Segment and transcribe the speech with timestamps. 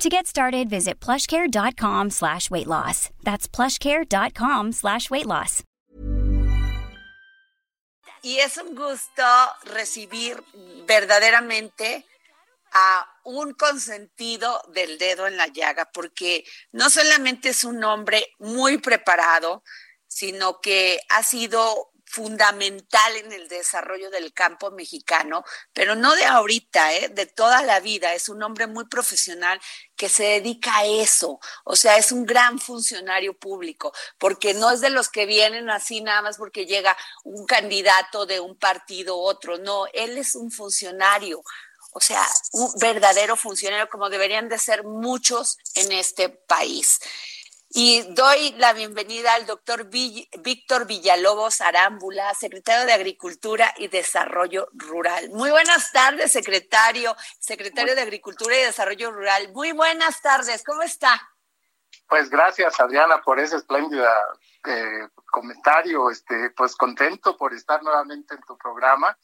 [0.00, 3.10] To get started, visit plushcare.com slash weight loss.
[3.22, 5.62] That's plushcare.com slash weight loss.
[8.22, 9.22] Y es un gusto
[9.64, 10.42] recibir
[10.86, 12.06] verdaderamente
[12.72, 18.78] a un consentido del dedo en la llaga, porque no solamente es un hombre muy
[18.78, 19.62] preparado,
[20.06, 26.92] sino que ha sido fundamental en el desarrollo del campo mexicano, pero no de ahorita,
[26.94, 27.08] ¿eh?
[27.08, 28.14] de toda la vida.
[28.14, 29.60] Es un hombre muy profesional
[29.96, 34.80] que se dedica a eso, o sea, es un gran funcionario público, porque no es
[34.80, 39.20] de los que vienen así nada más porque llega un candidato de un partido u
[39.20, 41.42] otro, no, él es un funcionario,
[41.92, 46.98] o sea, un verdadero funcionario como deberían de ser muchos en este país.
[47.72, 55.30] Y doy la bienvenida al doctor Víctor Villalobos Arámbula, secretario de Agricultura y Desarrollo Rural.
[55.30, 59.52] Muy buenas tardes, secretario, secretario de Agricultura y Desarrollo Rural.
[59.52, 61.12] Muy buenas tardes, ¿cómo está?
[62.08, 64.04] Pues gracias, Adriana, por ese espléndido
[64.66, 66.10] eh, comentario.
[66.10, 69.16] Este, pues contento por estar nuevamente en tu programa.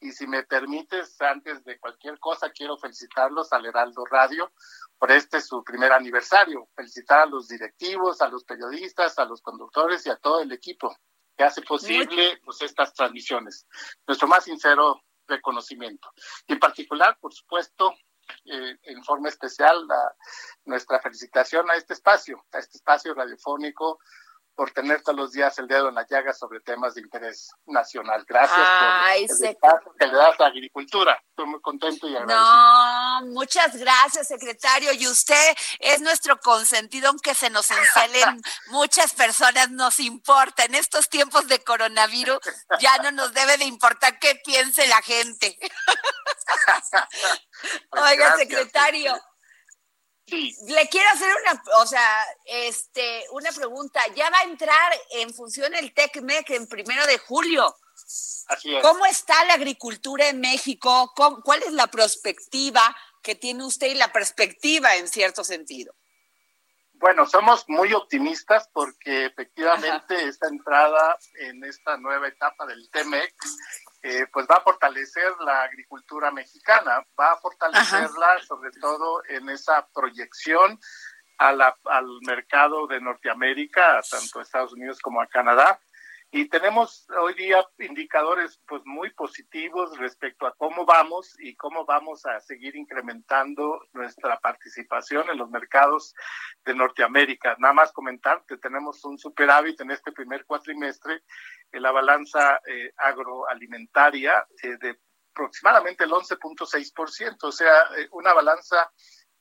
[0.00, 4.52] Y si me permites, antes de cualquier cosa, quiero felicitarlos al Heraldo Radio
[4.98, 6.68] por este su primer aniversario.
[6.74, 10.94] Felicitar a los directivos, a los periodistas, a los conductores y a todo el equipo
[11.36, 13.66] que hace posible pues, estas transmisiones.
[14.06, 16.10] Nuestro más sincero reconocimiento.
[16.46, 17.94] Y en particular, por supuesto,
[18.44, 19.86] eh, en forma especial,
[20.64, 23.98] nuestra felicitación a este espacio, a este espacio radiofónico
[24.56, 28.24] por tener todos los días el dedo en la llaga sobre temas de interés nacional.
[28.26, 31.22] Gracias Ay, por el espacio que le das a la agricultura.
[31.28, 32.40] Estoy muy contento y agradecido.
[32.40, 34.92] No, muchas gracias, secretario.
[34.94, 40.64] Y usted es nuestro consentido, aunque se nos encelen muchas personas, nos importa.
[40.64, 42.38] En estos tiempos de coronavirus
[42.80, 45.58] ya no nos debe de importar qué piense la gente.
[47.90, 49.14] Pues Oiga, secretario.
[50.28, 54.00] Le quiero hacer una, o sea, este, una pregunta.
[54.16, 57.76] Ya va a entrar en función el TECMEC en primero de julio.
[58.48, 58.82] Así es.
[58.82, 61.12] ¿Cómo está la agricultura en México?
[61.14, 65.94] ¿Cuál es la perspectiva que tiene usted y la perspectiva en cierto sentido?
[66.94, 73.34] Bueno, somos muy optimistas porque efectivamente esta entrada en esta nueva etapa del TEMEC
[74.08, 79.84] eh, pues va a fortalecer la agricultura mexicana, va a fortalecerla sobre todo en esa
[79.92, 80.78] proyección
[81.38, 85.80] a la, al mercado de Norteamérica, tanto a Estados Unidos como a Canadá.
[86.30, 92.26] Y tenemos hoy día indicadores pues muy positivos respecto a cómo vamos y cómo vamos
[92.26, 96.14] a seguir incrementando nuestra participación en los mercados
[96.64, 97.54] de Norteamérica.
[97.58, 101.22] Nada más comentar que tenemos un superávit en este primer cuatrimestre
[101.70, 104.98] en la balanza eh, agroalimentaria eh, de
[105.36, 108.90] aproximadamente el 11.6%, o sea, eh, una balanza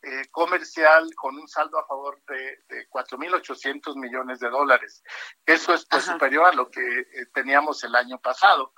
[0.06, 5.02] eh, comercial con un saldo a favor de, de 4.800 millones de dólares.
[5.46, 8.74] Eso es pues, superior a lo que eh, teníamos el año pasado.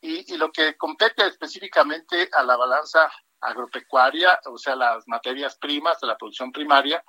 [0.00, 3.08] Y, y, lo que compete específicamente a la balanza
[3.42, 7.04] agropecuaria, o sea, las materias primas de la producción primaria,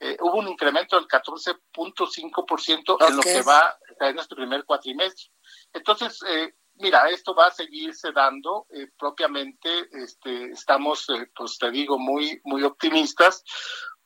[0.00, 3.08] eh, hubo un incremento del 14.5% okay.
[3.08, 5.30] en lo que va en nuestro primer cuatrimestre.
[5.72, 9.88] Entonces, eh, Mira, esto va a seguirse dando eh, propiamente.
[9.92, 13.44] Este, estamos, eh, pues te digo, muy, muy optimistas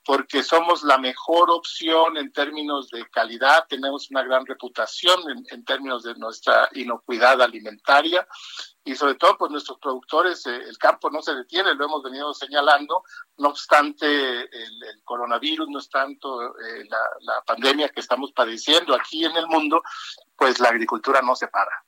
[0.04, 5.20] porque somos la mejor opción en términos de calidad, tenemos una gran reputación
[5.50, 8.26] en, términos de nuestra inocuidad alimentaria
[8.82, 12.32] y sobre todo pues nuestros productores, eh, el campo no se detiene, lo hemos venido
[12.32, 13.02] señalando,
[13.36, 14.06] no obstante
[14.44, 19.82] el, coronavirus, no es tanto la pandemia que estamos padeciendo aquí en el mundo,
[20.36, 21.84] pues la agricultura no se para.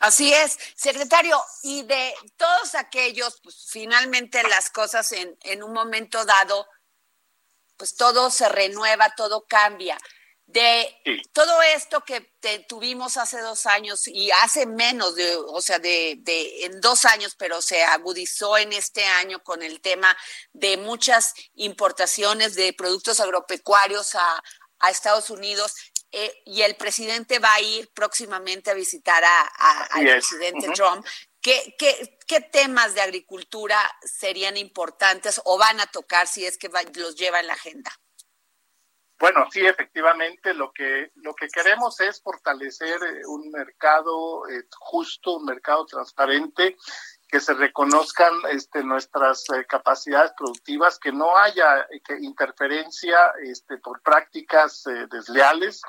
[0.00, 6.24] Así es, secretario, y de todos aquellos, pues finalmente las cosas en, en un momento
[6.24, 6.66] dado,
[7.76, 9.98] pues todo se renueva, todo cambia.
[10.46, 11.22] De sí.
[11.32, 16.16] todo esto que te, tuvimos hace dos años y hace menos de, o sea, de,
[16.20, 20.16] de, en dos años, pero se agudizó en este año con el tema
[20.54, 24.42] de muchas importaciones de productos agropecuarios a,
[24.80, 25.74] a Estados Unidos
[26.12, 30.72] eh, y el presidente va a ir próximamente a visitar a, a, al presidente uh
[30.72, 30.74] -huh.
[30.74, 31.06] Trump.
[31.40, 36.68] ¿Qué, ¿Qué, ¿Qué, temas de agricultura serían importantes o van a tocar si es que
[36.68, 37.90] va, los lleva en la agenda?
[39.20, 45.36] Bueno, sí, efectivamente, lo que lo que queremos es fortalecer eh, un mercado eh, justo,
[45.36, 46.76] un mercado transparente,
[47.30, 51.86] que se reconozcan este, nuestras eh, capacidades productivas, que no haya
[52.20, 55.82] interferencia este, por prácticas desleales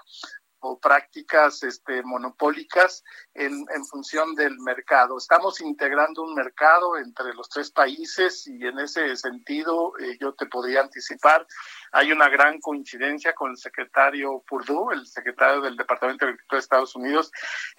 [0.61, 3.03] o prácticas este, monopólicas
[3.33, 5.17] en, en, función del mercado.
[5.17, 10.45] Estamos integrando un mercado entre los tres países y en ese sentido eh, yo te
[10.45, 11.45] podría anticipar,
[11.91, 16.63] hay una gran coincidencia con el secretario Purdue, el secretario del Departamento de Agricultura de
[16.63, 17.31] Estados Unidos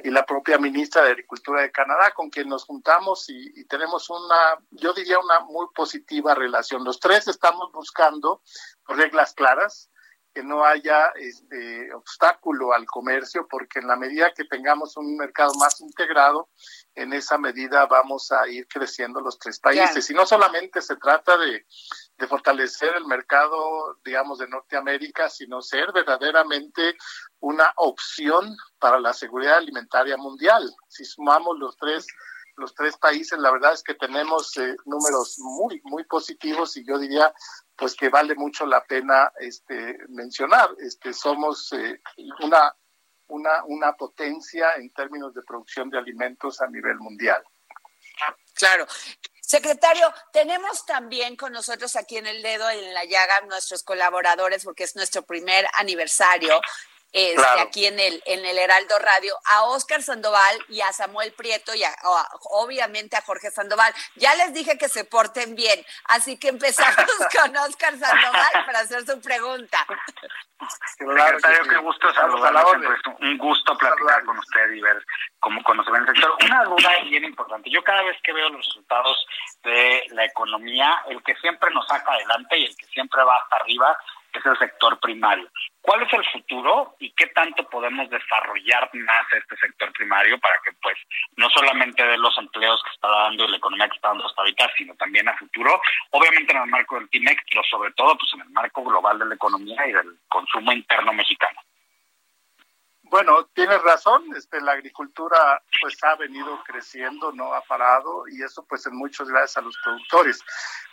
[0.03, 4.11] y la propia ministra de Agricultura de Canadá, con quien nos juntamos y, y tenemos
[4.11, 6.85] una, yo diría, una muy positiva relación.
[6.85, 8.43] Los tres estamos buscando
[8.89, 9.92] reglas claras,
[10.35, 15.53] que no haya este obstáculo al comercio, porque en la medida que tengamos un mercado
[15.55, 16.49] más integrado,
[16.95, 20.09] en esa medida vamos a ir creciendo los tres países.
[20.11, 21.67] Y no solamente se trata de,
[22.17, 26.97] de fortalecer el mercado, digamos, de Norteamérica, sino ser verdaderamente
[27.41, 30.71] una opción para la seguridad alimentaria mundial.
[30.89, 32.07] Si sumamos los tres
[32.63, 36.97] los tres países, la verdad es que tenemos eh, números muy, muy positivos y yo
[36.99, 37.35] diría
[37.77, 40.71] pues que vale mucho la pena este, mencionar.
[40.79, 42.01] Este, somos eh,
[42.41, 42.75] una,
[43.27, 47.43] una, una potencia en términos de producción de alimentos a nivel mundial.
[48.55, 48.87] Claro.
[49.41, 54.85] Secretario, tenemos también con nosotros aquí en el dedo en la llaga nuestros colaboradores porque
[54.85, 56.61] es nuestro primer aniversario
[57.13, 61.75] este, aquí en el, en el Heraldo Radio, a Oscar Sandoval y a Samuel Prieto
[61.75, 61.83] y
[62.51, 63.93] obviamente a Jorge Sandoval.
[64.17, 67.07] Ya les dije que se porten bien, así que empezamos
[67.41, 69.87] con Oscar Sandoval para hacer su pregunta.
[70.97, 72.73] Secretario, qué gusto saludarlo,
[73.21, 75.05] un gusto platicar con usted y ver
[75.41, 76.37] cómo conocen el sector.
[76.45, 77.69] Una duda bien importante.
[77.69, 79.27] Yo cada vez que veo los resultados
[79.65, 83.57] de la economía, el que siempre nos saca adelante y el que siempre va hasta
[83.57, 83.99] arriba
[84.39, 85.49] es el sector primario.
[85.81, 90.73] ¿Cuál es el futuro y qué tanto podemos desarrollar más este sector primario para que
[90.81, 90.97] pues
[91.37, 94.43] no solamente de los empleos que está dando y la economía que está dando hasta
[94.43, 95.81] ahorita, sino también a futuro,
[96.11, 99.27] obviamente en el marco del TIMEC, pero sobre todo pues en el marco global de
[99.27, 101.59] la economía y del consumo interno mexicano?
[103.13, 108.65] Bueno, tienes razón, este, la agricultura pues ha venido creciendo, no ha parado y eso
[108.67, 110.41] pues en muchos gracias a los productores.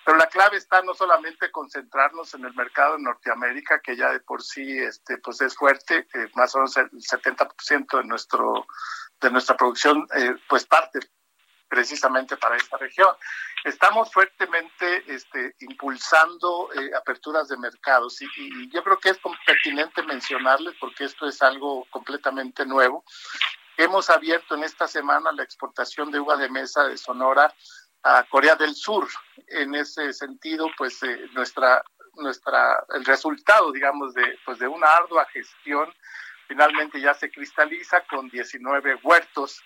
[0.04, 4.20] Pero la clave está no solamente concentrarnos en el mercado de Norteamérica, que ya de
[4.20, 8.68] por sí este, pues es fuerte, más o menos el 70% de, nuestro,
[9.22, 11.00] de nuestra producción eh, pues parte
[11.70, 13.16] precisamente para esta región.
[13.64, 20.04] Estamos fuertemente este, impulsando eh, aperturas de mercados y, y, yo creo que es pertinente
[20.04, 23.06] mencionarles porque esto es algo completamente nuevo.
[23.78, 27.54] Hemos abierto en esta semana la exportación de uva de mesa de Sonora
[28.04, 29.08] a Corea del Sur.
[29.48, 31.84] En ese sentido, pues eh, nuestra
[32.16, 35.94] nuestra el resultado, digamos, de pues de una ardua gestión
[36.50, 39.64] finalmente ya se cristaliza con 19 huertos,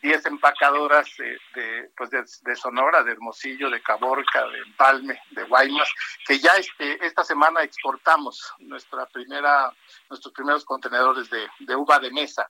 [0.00, 5.88] 10 empacadoras de, pues de, Sonora, de Hermosillo, de Caborca, de Empalme, de Guaymas,
[6.26, 9.72] que ya este, esta semana exportamos nuestra primera,
[10.08, 12.48] nuestros primeros contenedores de, uva de mesa.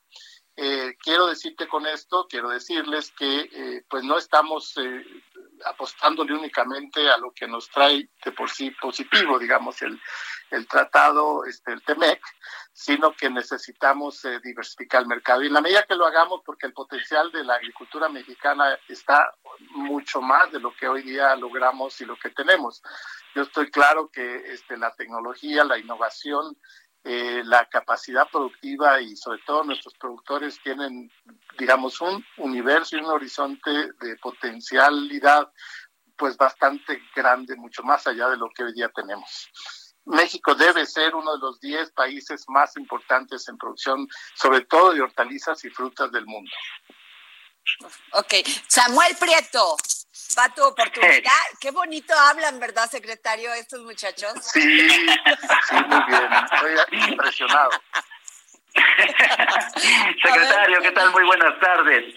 [0.57, 5.05] Eh, quiero decirte con esto, quiero decirles que eh, pues no estamos eh,
[5.65, 10.01] apostándole únicamente a lo que nos trae de por sí positivo, digamos, el,
[10.51, 12.21] el tratado, este, el TEMEC,
[12.77, 15.43] sino que necesitamos eh, diversificar el mercado.
[15.43, 19.33] Y en la medida que lo hagamos, porque el potencial de la agricultura mexicana está
[19.71, 22.83] mucho más de lo que hoy día logramos y lo que tenemos.
[23.37, 26.59] Yo estoy claro que este, la tecnología, la innovación,
[27.05, 31.13] eh, la capacidad productiva y sobre todo nuestros productores tienen,
[31.57, 35.49] digamos, un universo y un horizonte de potencialidad
[36.17, 39.49] pues bastante grande, mucho más allá de lo que hoy día tenemos.
[40.07, 45.01] México debe ser uno de los 10 países más importantes en producción, sobre todo de
[45.01, 46.51] hortalizas y frutas del mundo.
[48.13, 48.35] Ok,
[48.69, 49.77] Samuel Prieto,
[50.39, 51.33] va tu oportunidad.
[51.61, 54.33] Qué bonito hablan, ¿verdad, secretario, estos muchachos?
[54.43, 56.29] Sí, sí, muy bien.
[56.53, 57.71] Estoy impresionado.
[60.23, 61.11] secretario, ¿qué tal?
[61.13, 62.15] Muy buenas tardes.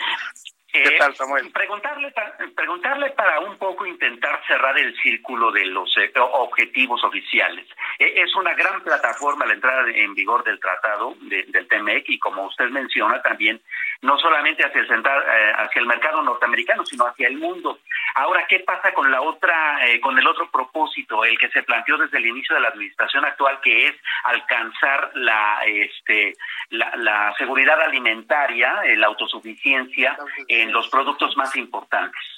[0.72, 1.52] ¿Qué eh, tal, Samuel?
[1.52, 2.14] Preguntarle,
[2.56, 7.68] preguntarle para un poco intentar cerrar el círculo de los eh, objetivos oficiales.
[8.00, 12.46] E, es una gran plataforma la entrada en vigor del tratado del TMEC y como
[12.46, 13.62] usted menciona también
[14.02, 17.80] no solamente hacia el, eh, hacia el mercado norteamericano, sino hacia el mundo.
[18.16, 21.98] Ahora, ¿qué pasa con la otra, eh, con el otro propósito, el que se planteó
[21.98, 26.36] desde el inicio de la administración actual, que es alcanzar la, este,
[26.70, 32.37] la, seguridad alimentaria, eh, la autosuficiencia en los productos más importantes?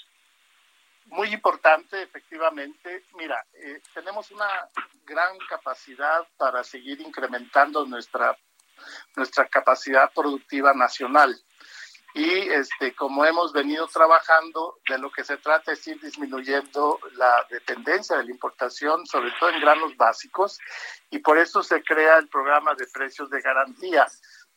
[1.10, 3.04] Muy importante, efectivamente.
[3.16, 4.70] Mira, eh, tenemos una
[5.06, 8.38] gran capacidad para seguir incrementando nuestra,
[9.16, 11.36] nuestra capacidad productiva nacional.
[12.16, 17.46] Y este, como hemos venido trabajando, de lo que se trata es ir disminuyendo la
[17.50, 20.58] dependencia de la importación, sobre todo en granos básicos,
[21.12, 24.08] y por eso se crea el programa de precios de garantía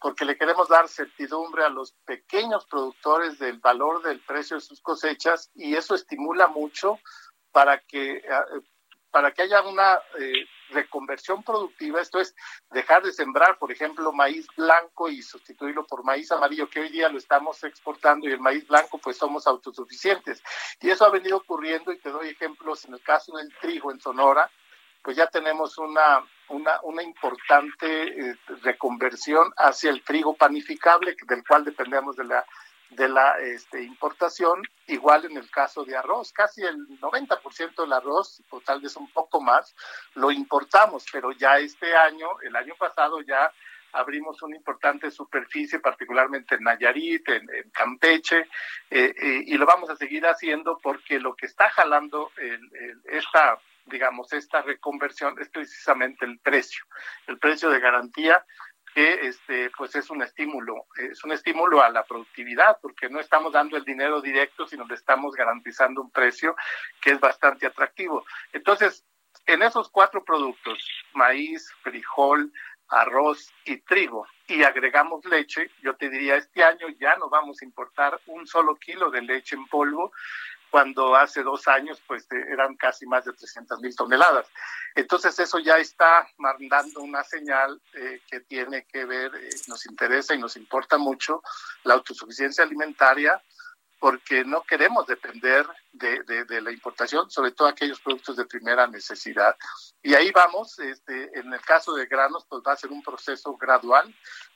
[0.02, 4.80] porque le queremos dar certidumbre a los pequeños productores del valor del precio de sus
[4.80, 6.98] cosechas y eso estimula mucho
[7.52, 8.22] para que, eh,
[9.12, 12.34] para que haya una eh, reconversión productiva, esto es
[12.70, 17.08] dejar de sembrar, por ejemplo, maíz blanco y sustituirlo por maíz amarillo, que hoy día
[17.08, 20.42] lo estamos exportando y el maíz blanco pues somos autosuficientes.
[20.80, 24.00] Y eso ha venido ocurriendo y te doy ejemplos en el caso del trigo en
[24.00, 24.50] Sonora,
[25.02, 31.64] pues ya tenemos una, una, una importante eh, reconversión hacia el trigo panificable, del cual
[31.64, 32.44] dependemos de la,
[32.90, 38.42] de la este, importación, igual en el caso de arroz, casi el 90% del arroz,
[38.50, 39.74] o tal vez un poco más,
[40.14, 43.50] lo importamos, pero ya este año, el año pasado ya
[43.94, 48.48] abrimos una importante superficie, particularmente en Nayarit, en, Campeche,
[48.90, 52.60] eh, eh, y lo vamos a seguir haciendo porque lo que está jalando el,
[53.04, 56.84] esta digamos, esta reconversión es precisamente el precio,
[57.26, 58.44] el precio de garantía
[58.94, 63.52] que este pues es un estímulo, es un estímulo a la productividad porque no estamos
[63.52, 66.54] dando el dinero directo, sino le estamos garantizando un precio
[67.00, 68.24] que es bastante atractivo.
[68.52, 69.04] Entonces,
[69.46, 72.52] en esos cuatro productos, maíz, frijol,
[72.88, 77.64] arroz y trigo, y agregamos leche, yo te diría, este año ya no vamos a
[77.64, 80.12] importar un solo kilo de leche en polvo,
[80.72, 84.46] cuando hace dos años pues eh, eran casi más de 300 mil toneladas.
[84.94, 90.34] Entonces eso ya está mandando una señal eh, que tiene que ver, eh, nos interesa
[90.34, 91.42] y nos importa mucho
[91.84, 93.40] la autosuficiencia alimentaria
[93.98, 99.54] porque no queremos depender de, de, la importación, sobre todo aquellos productos de primera necesidad.
[100.02, 103.56] Y ahí vamos, este, en el caso de granos, pues va a ser un proceso
[103.56, 104.12] gradual,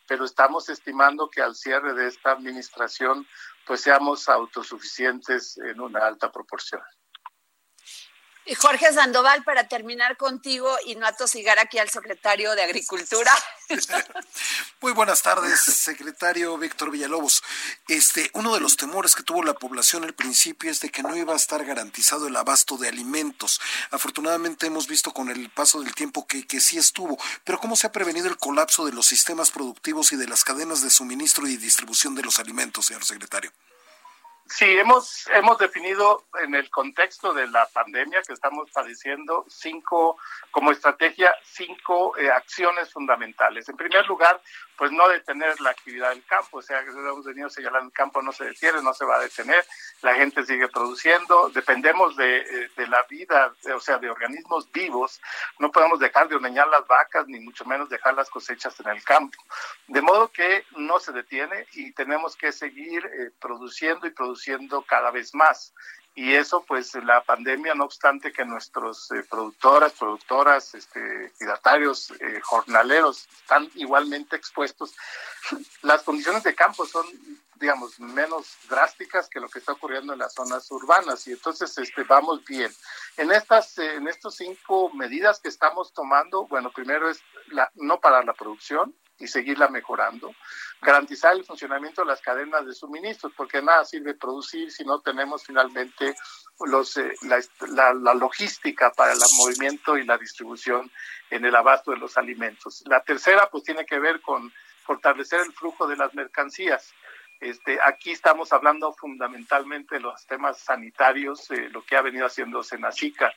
[0.07, 3.27] pero estamos estimando que al cierre de esta administración
[3.67, 6.83] pues seamos autosuficientes en una alta proporción.
[8.49, 13.33] Y Jorge Sandoval, para terminar contigo y no atosigar aquí al secretario de Agricultura.
[14.81, 17.43] Muy buenas tardes, secretario Víctor Villalobos.
[17.89, 21.17] Este, uno de los temores que tuvo la población al principio es de que no
[21.17, 23.61] iba a estar garantizado el abasto de alimentos.
[23.91, 27.19] Afortunadamente hemos visto con el paso del tiempo que, que sí estuvo.
[27.43, 30.83] Pero ¿cómo se ha prevenido el colapso de los sistemas productivos y de las cadenas
[30.83, 33.51] de suministro y distribución de los alimentos, señor secretario?
[34.49, 40.19] Sí, hemos, hemos definido en el contexto de la pandemia que estamos padeciendo cinco,
[40.53, 43.69] como estrategia, cinco eh, acciones fundamentales.
[43.69, 44.41] En primer lugar,
[44.79, 48.23] pues no detener la actividad del campo, o sea, que hemos venido señalando, el campo
[48.23, 49.65] no se detiene, no se va a detener,
[50.03, 55.21] la gente sigue produciendo, dependemos de, eh, de la vida, o sea, de organismos vivos,
[55.59, 59.03] no podemos dejar de ordeñar las vacas, ni mucho menos dejar las cosechas en el
[59.03, 59.43] campo.
[59.89, 64.36] De modo que no se detiene y tenemos que seguir eh, produciendo y produciendo
[64.83, 65.73] cada vez más.
[66.15, 73.29] Y eso pues la pandemia no obstante que nuestros eh, productoras productoras este eh, jornaleros
[73.43, 74.95] están igualmente expuestos
[75.83, 77.05] las condiciones de campo son
[77.57, 81.27] digamos menos drásticas que lo que está ocurriendo en las zonas urbanas.
[81.27, 82.73] Y entonces este vamos bien.
[83.19, 88.01] En estas eh, en estos cinco medidas que estamos tomando bueno primero es la no
[88.01, 90.35] parar la producción y seguirla mejorando.
[90.81, 95.45] Garantizar el funcionamiento de las cadenas de suministros, porque nada sirve producir si no tenemos
[95.45, 96.15] finalmente
[96.61, 100.91] los, eh, la, la, logística para el movimiento y la distribución
[101.31, 102.83] en el abasto de los alimentos.
[102.87, 104.53] La tercera, pues tiene que ver con
[104.85, 106.95] fortalecer el flujo de las mercancías.
[107.41, 112.63] Este, aquí estamos hablando fundamentalmente de los temas sanitarios, eh, lo que ha venido haciendo
[112.63, 113.33] Senacica.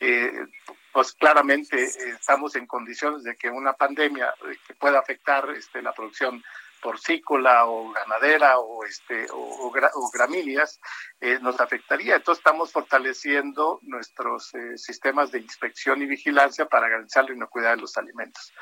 [0.00, 0.46] Eh,
[0.92, 5.82] pues claramente eh, estamos en condiciones de que una pandemia eh, que pueda afectar este,
[5.82, 6.42] la producción
[6.82, 9.72] porcícola o ganadera o este o,
[10.12, 10.80] gramíneas
[11.20, 12.16] eh, nos afectaría.
[12.16, 17.96] Entonces estamos fortaleciendo nuestros sistemas de inspección y vigilancia para garantizar la inocuidad de los
[17.96, 18.52] alimentos.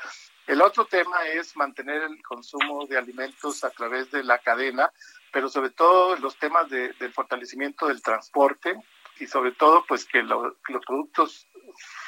[0.45, 4.91] El otro tema es mantener el consumo de alimentos a través de la cadena,
[5.31, 8.75] pero sobre todo los temas de, del fortalecimiento del transporte
[9.19, 11.47] y sobre todo pues que los productos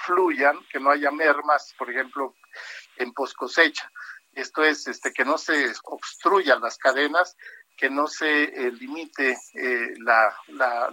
[0.05, 2.35] fluyan, que no haya mermas, por ejemplo,
[2.97, 3.91] en post cosecha.
[4.33, 7.37] Esto es este, que no se obstruyan las cadenas,
[7.83, 9.93] que no se eh, limite eh,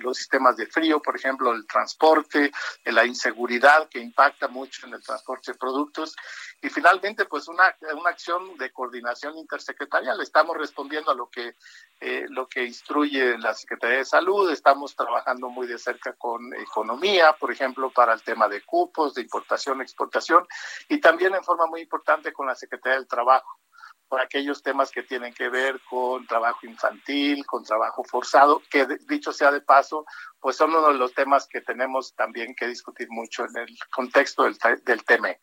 [0.00, 2.50] los sistemas de frío, por ejemplo, el transporte,
[2.82, 6.16] la inseguridad que impacta mucho en el transporte de productos.
[6.60, 10.20] Y finalmente pues una, una acción de coordinación intersecretarial.
[10.20, 11.54] Estamos respondiendo a lo que
[12.00, 17.36] eh, lo que instruye la Secretaría de Salud, estamos trabajando muy de cerca con economía,
[17.38, 20.44] por ejemplo, para el tema de cupos, de importación, exportación
[20.88, 23.60] y también en forma muy importante con la Secretaría del Trabajo
[24.10, 29.32] por aquellos temas que tienen que ver con trabajo infantil, con trabajo forzado, que dicho
[29.32, 30.04] sea de paso,
[30.40, 34.42] pues son uno de los temas que tenemos también que discutir mucho en el contexto
[34.42, 35.38] del, del TEMEC.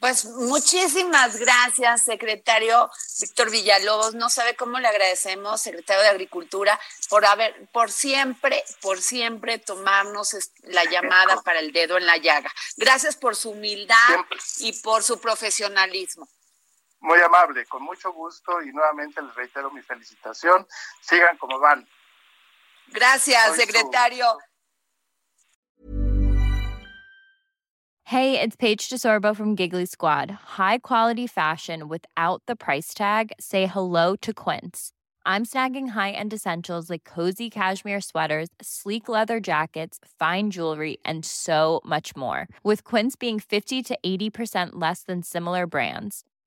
[0.00, 4.14] Pues muchísimas gracias, secretario Víctor Villalobos.
[4.14, 10.36] No sabe cómo le agradecemos, secretario de Agricultura, por haber, por siempre, por siempre tomarnos
[10.62, 12.50] la llamada para el dedo en la llaga.
[12.76, 14.24] Gracias por su humildad
[14.58, 16.26] y por su profesionalismo.
[17.00, 20.66] Muy amable, con mucho gusto y nuevamente les reitero mi felicitación.
[21.00, 21.86] Sigan como van.
[22.88, 24.26] Gracias, secretario.
[28.04, 30.30] Hey, it's Paige DeSorbo from Giggly Squad.
[30.58, 33.30] High quality fashion without the price tag.
[33.38, 34.90] Say hello to Quince.
[35.24, 41.80] I'm snagging high-end essentials like cozy cashmere sweaters, sleek leather jackets, fine jewelry, and so
[41.84, 42.48] much more.
[42.64, 46.24] With Quince being 50 to 80% less than similar brands